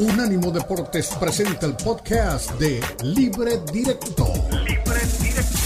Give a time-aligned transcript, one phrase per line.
[0.00, 4.24] Unánimo Deportes presenta el podcast de Libre Directo.
[4.64, 5.58] Libre Directo.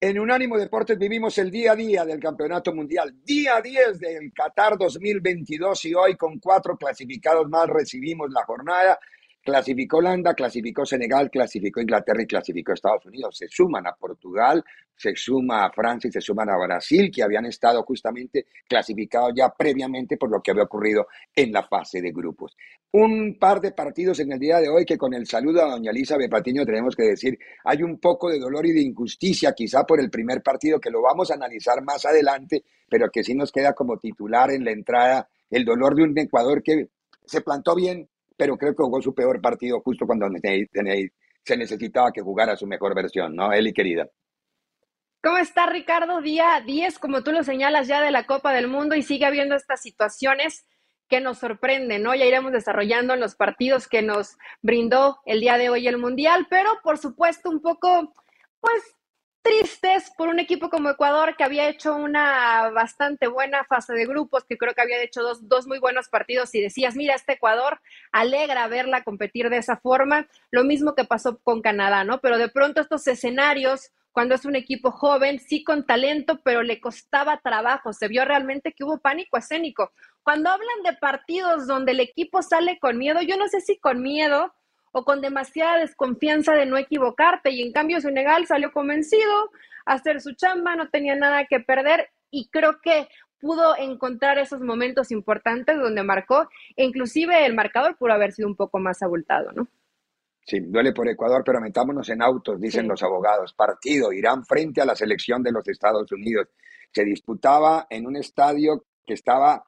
[0.00, 4.76] En Unánimo Deportes vivimos el día a día del Campeonato Mundial, día 10 del Qatar
[4.76, 8.98] 2022 y hoy con cuatro clasificados más recibimos la jornada
[9.42, 13.36] Clasificó Holanda, clasificó Senegal, clasificó Inglaterra y clasificó Estados Unidos.
[13.36, 14.64] Se suman a Portugal,
[14.96, 19.48] se suma a Francia y se suman a Brasil, que habían estado justamente clasificados ya
[19.48, 22.56] previamente por lo que había ocurrido en la fase de grupos.
[22.92, 25.90] Un par de partidos en el día de hoy que con el saludo a doña
[25.90, 29.98] Elizabeth Patiño tenemos que decir, hay un poco de dolor y de injusticia quizá por
[29.98, 33.72] el primer partido que lo vamos a analizar más adelante, pero que sí nos queda
[33.72, 36.90] como titular en la entrada el dolor de un Ecuador que
[37.24, 38.08] se plantó bien,
[38.42, 40.26] pero creo que jugó su peor partido justo cuando
[41.44, 43.52] se necesitaba que jugara su mejor versión, ¿no?
[43.52, 44.08] Eli, querida.
[45.22, 46.20] ¿Cómo está Ricardo?
[46.20, 49.54] Día 10, como tú lo señalas ya de la Copa del Mundo y sigue habiendo
[49.54, 50.66] estas situaciones
[51.08, 52.16] que nos sorprenden, ¿no?
[52.16, 56.68] Ya iremos desarrollando los partidos que nos brindó el día de hoy el Mundial, pero
[56.82, 58.12] por supuesto un poco,
[58.58, 58.96] pues
[59.42, 64.44] tristes por un equipo como Ecuador que había hecho una bastante buena fase de grupos,
[64.44, 67.80] que creo que había hecho dos, dos, muy buenos partidos y decías, mira, este Ecuador
[68.12, 72.20] alegra verla competir de esa forma, lo mismo que pasó con Canadá, ¿no?
[72.20, 76.80] Pero de pronto estos escenarios, cuando es un equipo joven, sí con talento, pero le
[76.80, 79.92] costaba trabajo, se vio realmente que hubo pánico escénico.
[80.22, 84.02] Cuando hablan de partidos donde el equipo sale con miedo, yo no sé si con
[84.02, 84.54] miedo
[84.92, 87.50] o con demasiada desconfianza de no equivocarte.
[87.50, 89.50] Y en cambio Senegal salió convencido
[89.86, 93.08] a hacer su chamba, no tenía nada que perder y creo que
[93.40, 98.54] pudo encontrar esos momentos importantes donde marcó, e inclusive el marcador pudo haber sido un
[98.54, 99.66] poco más abultado, ¿no?
[100.44, 103.52] Sí, duele por Ecuador, pero metámonos en autos, dicen los abogados.
[103.52, 106.48] Partido, Irán frente a la selección de los Estados Unidos.
[106.92, 109.64] Se disputaba en un estadio que estaba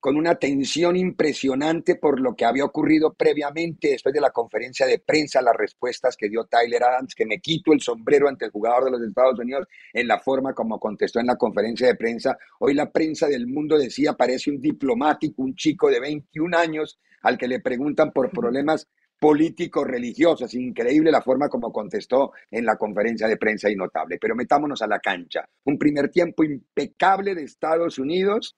[0.00, 5.00] con una tensión impresionante por lo que había ocurrido previamente después de la conferencia de
[5.00, 8.84] prensa, las respuestas que dio Tyler Adams, que me quito el sombrero ante el jugador
[8.84, 12.38] de los Estados Unidos en la forma como contestó en la conferencia de prensa.
[12.60, 17.36] Hoy la prensa del mundo decía, parece un diplomático, un chico de 21 años al
[17.36, 18.86] que le preguntan por problemas
[19.18, 20.54] políticos religiosos.
[20.54, 24.18] Increíble la forma como contestó en la conferencia de prensa y notable.
[24.20, 25.48] Pero metámonos a la cancha.
[25.64, 28.56] Un primer tiempo impecable de Estados Unidos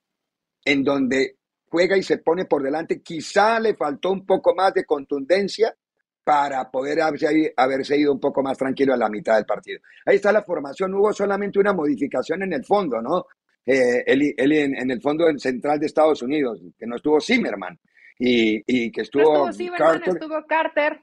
[0.71, 1.37] en donde
[1.69, 3.01] juega y se pone por delante.
[3.03, 5.75] Quizá le faltó un poco más de contundencia
[6.23, 9.81] para poder haberse, ido un poco más tranquilo a la mitad del partido.
[10.07, 10.95] Ahí está la formación.
[10.95, 13.27] Hubo solamente una modificación en el fondo, ¿no?
[13.67, 17.79] Eh, en, el fondo central de Estados Unidos, que no estuvo Zimmerman
[18.19, 20.15] y, que estuvo, estuvo Zimmerman, Carter.
[20.15, 21.01] estuvo Carter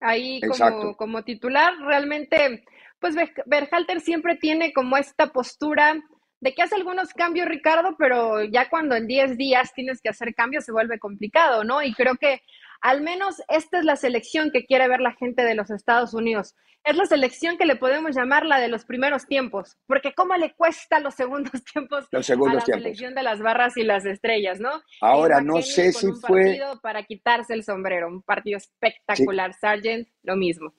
[0.00, 1.72] ahí como, como titular.
[1.86, 2.64] Realmente,
[3.00, 3.14] pues
[3.46, 5.94] Berhalter siempre tiene como esta postura
[6.40, 10.34] de que hace algunos cambios, Ricardo, pero ya cuando en 10 días tienes que hacer
[10.34, 11.82] cambios se vuelve complicado, ¿no?
[11.82, 12.42] Y creo que
[12.80, 16.54] al menos esta es la selección que quiere ver la gente de los Estados Unidos.
[16.84, 20.54] Es la selección que le podemos llamar la de los primeros tiempos, porque cómo le
[20.54, 24.60] cuesta los segundos tiempos los segundos a la selección de las barras y las estrellas,
[24.60, 24.70] ¿no?
[25.00, 26.60] Ahora, no sé si fue...
[26.82, 29.52] Para quitarse el sombrero, un partido espectacular.
[29.54, 30.72] Sargent, lo mismo.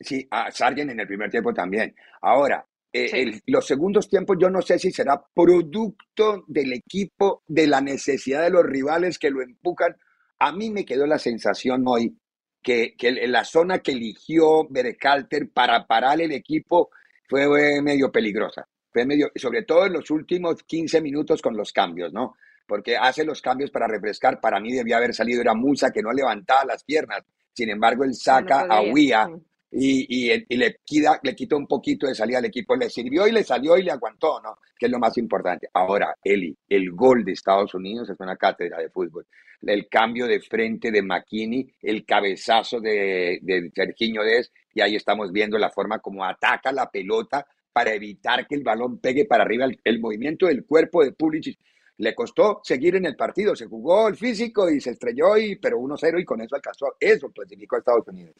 [0.00, 1.94] Sí, a Sargent en el primer tiempo también.
[2.20, 7.80] Ahora, eh, los segundos tiempos yo no sé si será producto del equipo, de la
[7.80, 9.96] necesidad de los rivales que lo empujan.
[10.38, 12.16] A mí me quedó la sensación hoy
[12.62, 16.90] que, que la zona que eligió Berecalter para parar el equipo
[17.28, 18.68] fue medio peligrosa.
[18.90, 22.34] Fue medio, sobre todo en los últimos 15 minutos con los cambios, ¿no?
[22.66, 24.38] Porque hace los cambios para refrescar.
[24.38, 27.24] Para mí debía haber salido era Musa que no levantaba las piernas.
[27.54, 29.28] Sin embargo, él saca a Huía
[29.72, 33.32] y, y, le, quita, le quitó un poquito de salida al equipo, le sirvió y
[33.32, 34.58] le salió y le aguantó, ¿no?
[34.78, 35.68] Que es lo más importante.
[35.72, 39.26] Ahora, Eli, el gol de Estados Unidos es una cátedra de fútbol.
[39.62, 45.32] El cambio de frente de McKinney, el cabezazo de, de Serginho Dez, y ahí estamos
[45.32, 49.66] viendo la forma como ataca la pelota para evitar que el balón pegue para arriba.
[49.84, 51.58] El, movimiento del cuerpo de Pulisic
[51.98, 53.56] le costó seguir en el partido.
[53.56, 56.94] Se jugó el físico y se estrelló, y, pero 1-0 y con eso alcanzó.
[57.00, 58.34] Eso clasificó a Estados Unidos.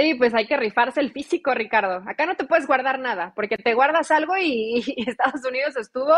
[0.00, 2.04] Y pues hay que rifarse el físico, Ricardo.
[2.08, 6.14] Acá no te puedes guardar nada, porque te guardas algo y, Estados Unidos estuvo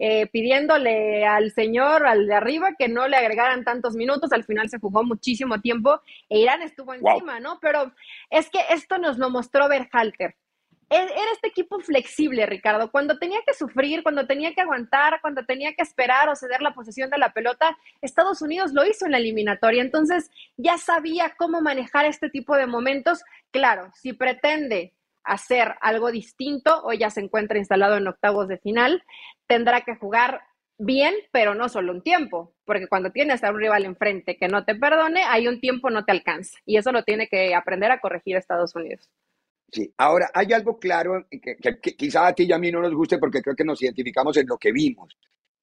[0.00, 4.32] eh, pidiéndole al señor, al de arriba, que no le agregaran tantos minutos.
[4.32, 7.60] Al final se jugó muchísimo tiempo e Irán estuvo encima, ¿no?
[7.60, 7.92] Pero
[8.30, 10.34] es que esto nos lo mostró Berhalter.
[10.90, 12.90] E, era este equipo flexible, Ricardo.
[12.90, 16.74] Cuando tenía que sufrir, cuando tenía que aguantar, cuando tenía que esperar o ceder la
[16.74, 19.82] posesión de la pelota, Estados Unidos lo hizo en la eliminatoria.
[19.82, 23.22] Entonces ya sabía cómo manejar este tipo de momentos.
[23.52, 29.04] Claro, si pretende hacer algo distinto, hoy ya se encuentra instalado en octavos de final,
[29.46, 30.42] tendrá que jugar
[30.78, 34.64] bien, pero no solo un tiempo, porque cuando tienes a un rival enfrente que no
[34.64, 38.00] te perdone, hay un tiempo no te alcanza y eso lo tiene que aprender a
[38.00, 39.08] corregir Estados Unidos.
[39.72, 42.92] Sí, ahora hay algo claro que, que, quizá a ti y a mí no nos
[42.92, 45.16] guste porque creo que nos identificamos en lo que vimos,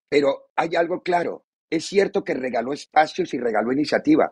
[0.08, 1.46] pero hay algo claro.
[1.70, 4.32] Es cierto que regaló espacios y regaló iniciativa,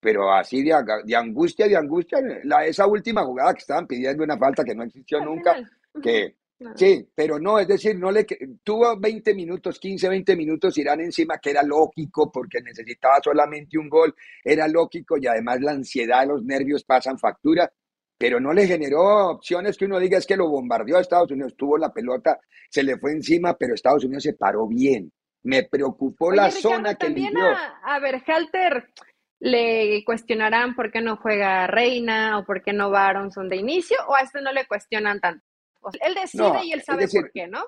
[0.00, 0.74] pero así de,
[1.04, 4.84] de angustia, de angustia, la, esa última jugada que estaban pidiendo una falta que no
[4.84, 5.56] existió nunca,
[6.02, 6.36] que
[6.74, 8.26] sí, pero no, es decir, no le
[8.64, 13.90] tuvo 20 minutos, 15, 20 minutos Irán encima, que era lógico porque necesitaba solamente un
[13.90, 17.70] gol, era lógico y además la ansiedad, los nervios pasan factura,
[18.18, 21.54] pero no le generó opciones que uno diga es que lo bombardeó a Estados Unidos,
[21.56, 22.38] tuvo la pelota,
[22.70, 25.12] se le fue encima, pero Estados Unidos se paró bien.
[25.44, 28.88] Me preocupó la zona que también a, a Berhalter
[29.40, 33.96] le cuestionarán por qué no juega Reina o por qué no va Aronson de inicio,
[34.06, 35.44] o a este no le cuestionan tanto.
[36.00, 37.64] él decide y él sabe por qué, ¿no?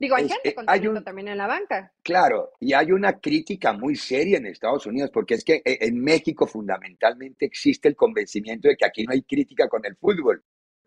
[0.00, 1.92] Digo, hay gente con hay también en la banca.
[2.02, 6.00] Claro, y hay una crítica muy seria en Estados Unidos, porque es que eh, en
[6.00, 10.42] México fundamentalmente existe el convencimiento de que aquí no hay crítica con el fútbol.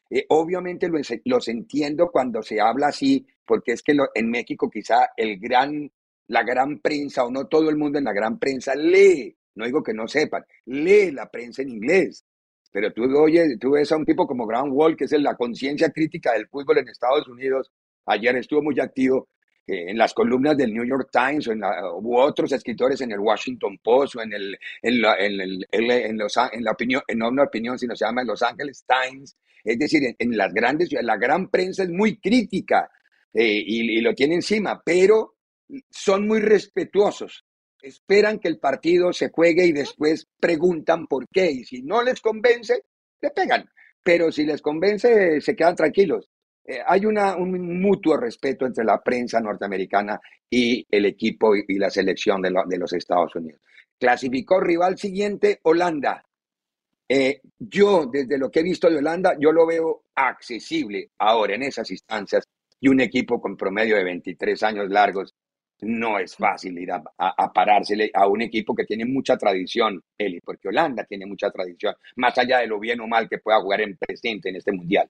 [0.09, 5.11] Eh, obviamente los, los, entiendo cuando se habla así, porque es que en México quizá
[5.15, 5.91] el gran,
[6.27, 9.83] la gran prensa, o no todo el mundo en la gran prensa, lee no digo
[9.83, 12.25] que no sepan, lee la prensa en inglés.
[12.71, 15.91] Pero tú, oye, tú ves a un tipo como Graham Wall, que es la conciencia
[15.91, 17.71] crítica del fútbol en Estados Unidos.
[18.05, 19.29] Ayer estuvo muy activo
[19.65, 23.19] eh, en las columnas del New York Times o en u otros escritores en el
[23.19, 27.43] Washington Post o en el en la, el, en, los, en la opinión en una
[27.43, 31.83] opinión sino se llama Los Angeles Times es decir en, las grandes la gran prensa
[31.83, 32.89] es muy crítica
[33.33, 35.35] eh, y, y, lo tiene encima pero
[35.89, 37.45] son muy respetuosos
[37.83, 41.51] esperan que el partido se juegue y después preguntan por qué.
[41.51, 42.85] Y si no les convence,
[43.21, 43.69] le pegan.
[44.01, 46.29] Pero si les convence, se quedan tranquilos.
[46.65, 50.19] Eh, hay una, un mutuo respeto entre la prensa norteamericana
[50.49, 53.61] y el equipo y, la selección de, de, los Estados Unidos.
[53.99, 56.23] Clasificó rival siguiente, Holanda.
[57.09, 61.63] Eh, yo, desde lo que he visto de Holanda, yo lo veo accesible ahora en
[61.63, 62.45] esas instancias
[62.79, 65.33] y un equipo con promedio de 23 años largos
[65.81, 70.39] no es fácil ir a, a, parársele a un equipo que tiene mucha tradición, Eli,
[70.39, 73.81] porque Holanda tiene mucha tradición, más allá de lo bien o mal que pueda jugar
[73.81, 75.09] en presente en este mundial.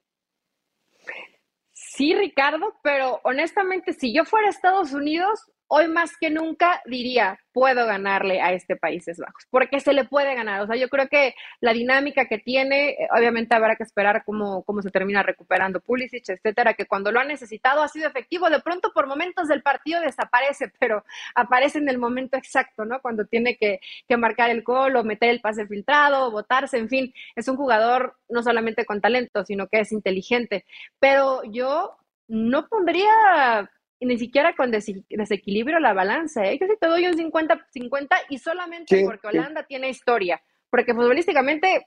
[1.96, 7.38] Sí, Ricardo, pero honestamente, si yo fuera a Estados Unidos, hoy más que nunca diría,
[7.52, 10.60] puedo ganarle a este Países Bajos, porque se le puede ganar.
[10.60, 14.64] O sea, yo creo que la dinámica que tiene, eh, obviamente habrá que esperar cómo,
[14.64, 18.50] cómo se termina recuperando Pulisic, etcétera, que cuando lo ha necesitado ha sido efectivo.
[18.50, 23.00] De pronto, por momentos del partido desaparece, pero aparece en el momento exacto, ¿no?
[23.00, 26.88] Cuando tiene que, que marcar el gol o meter el pase filtrado, o botarse, en
[26.88, 30.64] fin, es un jugador no solamente con talento, sino que es inteligente.
[30.98, 31.96] Pero yo
[32.28, 33.70] no pondría
[34.00, 36.44] ni siquiera con desequilibrio la balanza.
[36.44, 36.58] ¿eh?
[36.60, 41.86] Yo sí te doy un 50-50 y solamente porque Holanda tiene historia, porque futbolísticamente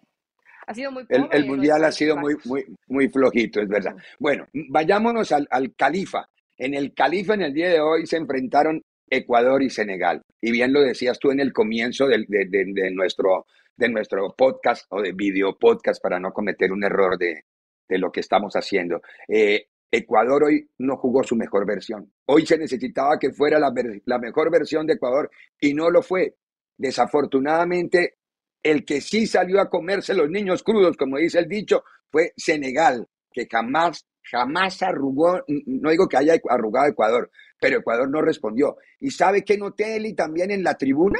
[0.65, 3.95] ha sido muy pobre, El, mundial ha sido muy, muy, muy flojito, es verdad.
[4.19, 6.27] Bueno, vayámonos al, Califa.
[6.57, 10.21] En el Califa, en el día de hoy, se enfrentaron Ecuador y Senegal.
[10.41, 13.45] Y bien lo decías tú en el comienzo de, de, nuestro,
[13.77, 17.43] de nuestro podcast o de video podcast para no cometer un error de,
[17.87, 19.01] de lo que estamos haciendo.
[19.27, 22.11] Eh, Ecuador hoy no jugó su mejor versión.
[22.25, 23.71] Hoy se necesitaba que fuera la,
[24.19, 25.29] mejor versión de Ecuador
[25.59, 26.35] y no lo fue.
[26.77, 28.17] Desafortunadamente,
[28.61, 33.07] el que sí salió a comerse los niños crudos, como dice el dicho, fue Senegal,
[33.31, 38.77] que jamás, jamás arrugó, no digo que haya arrugado Ecuador, pero Ecuador no respondió.
[38.99, 41.19] ¿Y sabe qué noté, Eli, también en la tribuna?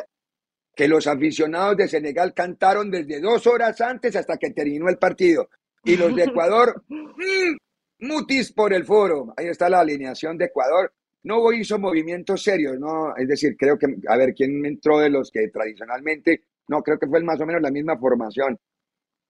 [0.76, 5.50] Que los aficionados de Senegal cantaron desde dos horas antes hasta que terminó el partido.
[5.84, 6.84] Y los de Ecuador,
[8.00, 9.34] Mutis por el foro.
[9.36, 10.94] Ahí está la alineación de Ecuador.
[11.24, 13.16] No hizo movimientos serios, ¿no?
[13.16, 16.44] Es decir, creo que, a ver, ¿quién entró de los que tradicionalmente?
[16.68, 18.58] No, creo que fue más o menos la misma formación.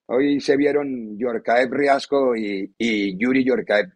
[0.08, 3.92] Hoy se vieron Yorkaev Riasco y, y Yuri Yorkaev,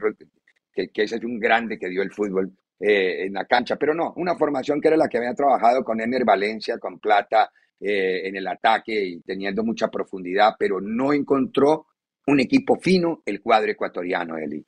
[0.73, 3.75] que, ese es un grande que dio el fútbol eh, en la cancha.
[3.75, 7.51] Pero no, una formación que era la que había trabajado con Ener Valencia, con Plata
[7.79, 11.87] eh, en el ataque y teniendo mucha profundidad, pero no encontró
[12.31, 14.65] un equipo fino el cuadro ecuatoriano, Eli.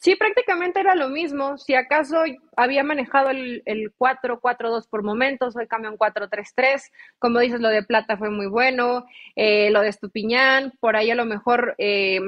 [0.00, 1.58] Sí, prácticamente era lo mismo.
[1.58, 2.22] Si acaso
[2.56, 3.62] había manejado el,
[3.98, 6.82] 4-4-2 por momentos, hoy cambió un 4-3-3.
[7.18, 9.06] Como dices, lo de Plata fue muy bueno.
[9.34, 12.20] Eh, lo de Estupiñán, por ahí a lo mejor eh,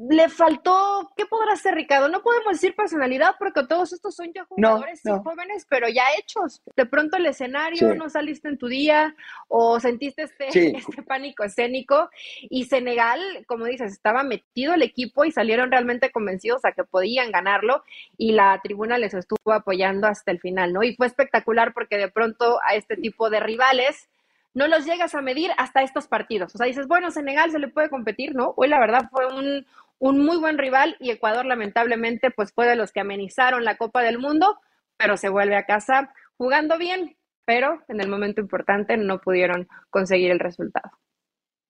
[0.00, 2.08] le faltó, ¿qué podrá ser Ricardo?
[2.08, 6.62] No podemos decir personalidad porque todos estos son ya jugadores jóvenes, pero ya hechos.
[6.76, 9.16] De pronto el escenario, no saliste en tu día
[9.48, 12.10] o sentiste este, este pánico escénico
[12.42, 17.32] y Senegal, como dices, estaba metido el equipo y salieron realmente convencidos a que podían
[17.32, 17.82] ganarlo
[18.16, 20.84] y la tribuna les estuvo apoyando hasta el final, ¿no?
[20.84, 24.08] Y fue espectacular porque de pronto a este tipo de rivales
[24.54, 26.54] no los llegas a medir hasta estos partidos.
[26.54, 28.54] O sea, dices, bueno, Senegal se le puede competir, ¿no?
[28.56, 29.66] Hoy la verdad fue un,
[29.98, 34.02] un muy buen rival y Ecuador lamentablemente pues fue de los que amenizaron la Copa
[34.02, 34.58] del Mundo,
[34.96, 40.30] pero se vuelve a casa jugando bien, pero en el momento importante no pudieron conseguir
[40.30, 40.90] el resultado.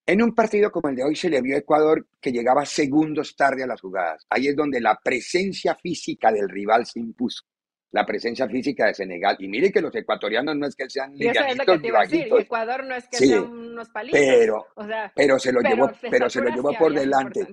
[0.07, 3.37] En un partido como el de hoy se le vio a Ecuador que llegaba segundos
[3.37, 4.27] tarde a las jugadas.
[4.31, 7.45] Ahí es donde la presencia física del rival se impuso.
[7.91, 9.37] La presencia física de Senegal.
[9.39, 11.81] Y mire que los ecuatorianos no es que sean livianitos
[12.11, 14.21] ni Ecuador no es que sean unos palitos.
[14.21, 14.67] Pero,
[15.15, 17.47] pero se lo llevó, pero se lo llevó por delante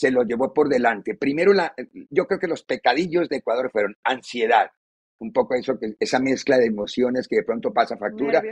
[0.00, 1.14] se lo llevó por delante.
[1.14, 1.74] Primero, la,
[2.08, 4.70] yo creo que los pecadillos de Ecuador fueron ansiedad,
[5.18, 8.42] un poco eso, esa mezcla de emociones que de pronto pasa factura,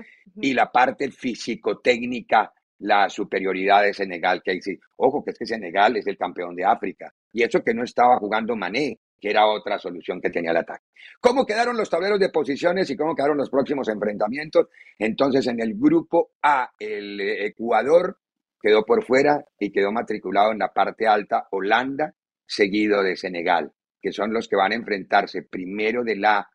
[0.42, 5.96] y la parte físico-técnica, la superioridad de Senegal, que dice, ojo, que es que Senegal
[5.96, 9.78] es el campeón de África, y eso que no estaba jugando Mané, que era otra
[9.78, 10.84] solución que tenía el ataque.
[11.18, 14.66] ¿Cómo quedaron los tableros de posiciones y cómo quedaron los próximos enfrentamientos?
[14.98, 18.18] Entonces, en el grupo A, el Ecuador
[18.60, 22.14] quedó por fuera y quedó matriculado en la parte alta Holanda,
[22.46, 26.48] seguido de Senegal, que son los que van a enfrentarse primero del A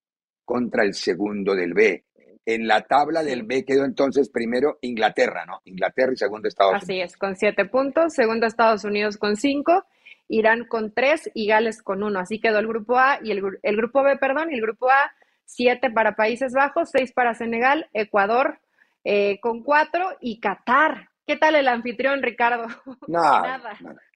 [0.44, 2.06] contra el segundo del B.
[2.46, 5.62] En la tabla del B quedó entonces primero Inglaterra, ¿no?
[5.64, 6.84] Inglaterra y segundo Estados Unidos.
[6.84, 9.86] Así es, con siete puntos, segundo Estados Unidos con cinco,
[10.28, 12.20] Irán con tres y Gales con uno.
[12.20, 15.14] Así quedó el grupo A y el, el grupo B, perdón, y el grupo A,
[15.46, 18.60] siete para Países Bajos, seis para Senegal, Ecuador
[19.06, 22.68] eh, con cuatro y Qatar ¿Qué tal el anfitrión, Ricardo?
[23.08, 23.62] nada.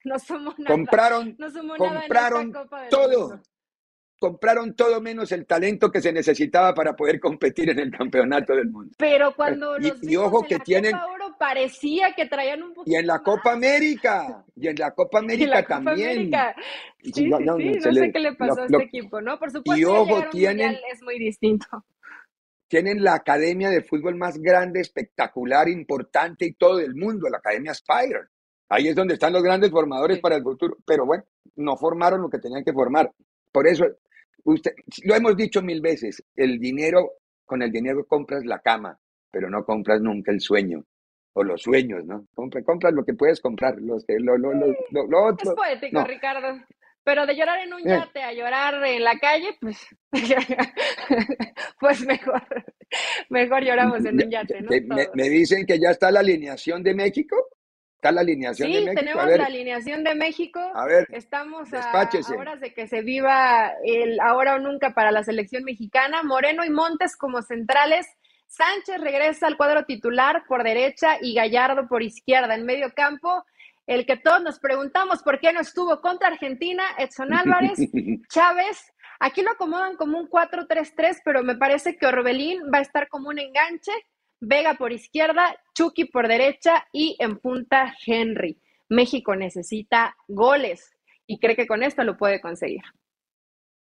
[0.04, 0.76] No somos nada.
[0.76, 2.54] Compraron, no somos compraron
[2.90, 3.42] todo.
[4.20, 8.68] Compraron todo menos el talento que se necesitaba para poder competir en el campeonato del
[8.68, 8.92] mundo.
[8.98, 13.06] Pero cuando los y, ojo que tienen Oro parecía que traían un poquito Y en
[13.06, 16.32] la Copa América, y en la Copa América también.
[17.14, 19.38] Sí, no, sé qué le pasó a este equipo, ¿no?
[19.38, 21.86] Por supuesto, y ojo, tienen, es muy distinto
[22.68, 27.74] tienen la academia de fútbol más grande, espectacular, importante y todo el mundo, la Academia
[27.74, 28.28] Spire.
[28.70, 30.78] Ahí es donde están los grandes formadores para el futuro.
[30.86, 31.24] Pero bueno,
[31.56, 33.12] no formaron lo que tenían que formar.
[33.52, 33.86] Por eso,
[34.44, 34.72] usted,
[35.04, 37.14] lo hemos dicho mil veces, el dinero,
[37.46, 39.00] con el dinero compras la cama,
[39.32, 40.84] pero no compras nunca el sueño.
[41.34, 42.26] O los sueños, ¿no?
[42.34, 45.52] compras lo que puedes comprar, los, lo, lo, lo, otro.
[45.52, 46.60] Es poético, Ricardo.
[47.08, 49.78] Pero de llorar en un yate a llorar en la calle, pues,
[51.80, 52.44] pues mejor,
[53.30, 54.70] mejor lloramos en un yate, ¿no?
[55.14, 57.38] Me, dicen que ya está la alineación de México.
[57.96, 58.92] ¿Está la alineación de México?
[58.92, 60.60] Sí, tenemos la alineación de México.
[60.76, 65.24] A ver, estamos a horas de que se viva el ahora o nunca para la
[65.24, 66.24] selección mexicana.
[66.24, 68.06] Moreno y Montes como centrales.
[68.48, 72.54] Sánchez regresa al cuadro titular por derecha y Gallardo por izquierda.
[72.54, 73.46] En medio campo,
[73.88, 77.80] el que todos nos preguntamos por qué no estuvo contra Argentina, Edson Álvarez,
[78.30, 78.94] Chávez.
[79.20, 83.30] Aquí lo acomodan como un 4-3-3, pero me parece que Orbelín va a estar como
[83.30, 83.94] un enganche.
[84.40, 88.62] Vega por izquierda, Chucky por derecha y en punta Henry.
[88.90, 90.92] México necesita goles
[91.26, 92.84] y cree que con esto lo puede conseguir.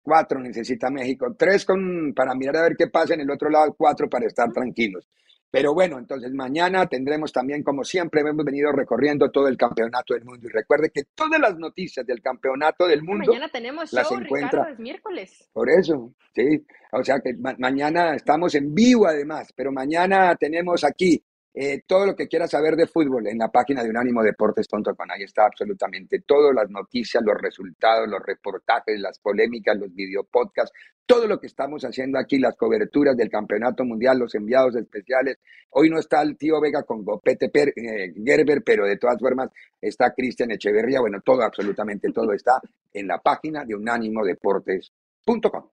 [0.04, 3.74] Cuatro necesita México, tres con, para mirar a ver qué pasa en el otro lado,
[3.76, 5.08] cuatro para estar tranquilos.
[5.52, 10.26] Pero bueno, entonces mañana tendremos también, como siempre, hemos venido recorriendo todo el campeonato del
[10.26, 10.48] mundo.
[10.48, 13.32] Y recuerde que todas las noticias del campeonato del mundo.
[13.32, 14.50] Mañana tenemos show, las encuentra.
[14.50, 15.50] Ricardo, es miércoles.
[15.54, 16.66] Por eso, sí.
[16.92, 21.24] O sea que mañana estamos en vivo además, pero mañana tenemos aquí
[21.58, 25.10] eh, todo lo que quieras saber de fútbol en la página de unánimodeportes.com.
[25.10, 31.28] Ahí está absolutamente todo, las noticias, los resultados, los reportajes, las polémicas, los videopodcasts, todo
[31.28, 35.38] lo que estamos haciendo aquí, las coberturas del campeonato mundial, los enviados especiales.
[35.70, 40.14] Hoy no está el tío Vega con Gopete eh, Gerber, pero de todas formas está
[40.14, 41.00] Cristian Echeverría.
[41.00, 42.60] Bueno, todo, absolutamente todo está
[42.92, 45.75] en la página de unánimodeportes.com.